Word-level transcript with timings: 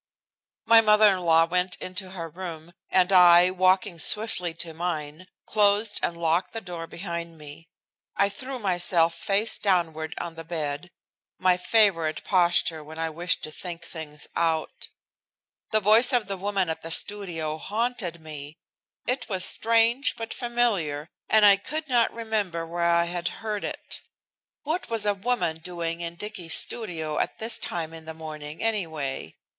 My 0.65 0.81
mother 0.81 1.13
in 1.15 1.19
law 1.19 1.45
went 1.45 1.75
into 1.75 2.09
her 2.09 2.27
room, 2.27 2.73
and 2.89 3.11
I, 3.13 3.51
walking 3.51 3.99
swiftly 3.99 4.51
to 4.55 4.73
mine, 4.73 5.27
closed 5.45 5.99
and 6.01 6.17
locked 6.17 6.53
the 6.53 6.59
door 6.59 6.87
behind 6.87 7.37
me. 7.37 7.69
I 8.15 8.27
threw 8.27 8.57
myself 8.57 9.13
face 9.13 9.59
downward 9.59 10.15
on 10.17 10.33
the 10.33 10.43
bed, 10.43 10.89
my 11.37 11.55
favorite 11.55 12.23
posture 12.23 12.83
when 12.83 12.97
I 12.97 13.11
wished 13.11 13.43
to 13.43 13.51
think 13.51 13.85
things 13.85 14.27
out. 14.35 14.89
The 15.69 15.79
voice 15.79 16.13
of 16.13 16.25
the 16.25 16.35
woman 16.35 16.67
at 16.67 16.81
the 16.81 16.89
studio 16.89 17.59
haunted 17.59 18.19
me. 18.19 18.57
It 19.05 19.29
was 19.29 19.45
strange, 19.45 20.15
but 20.15 20.33
familiar, 20.33 21.09
and 21.29 21.45
I 21.45 21.57
could 21.57 21.87
not 21.87 22.11
remember 22.11 22.65
where 22.65 22.81
I 22.89 23.05
had 23.05 23.27
heard 23.27 23.63
it. 23.63 24.01
What 24.63 24.89
was 24.89 25.05
a 25.05 25.13
woman 25.13 25.59
doing 25.59 26.01
in 26.01 26.15
Dicky's 26.15 26.55
studio 26.55 27.19
at 27.19 27.37
this 27.37 27.59
time 27.59 27.93
in 27.93 28.05
the 28.05 28.15
morning, 28.15 28.63
anyway? 28.63 29.35